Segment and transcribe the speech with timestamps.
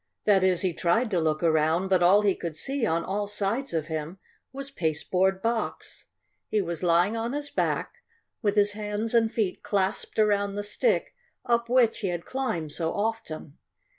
[0.25, 3.71] That is he tried to look around; but all he could see, on all sides
[3.71, 4.17] of him,
[4.51, 6.05] was pasteboard box.
[6.49, 7.97] He was lying on his back,
[8.41, 11.13] with his hands and feet clasped around the stick,
[11.45, 13.59] up which he had climbed so often.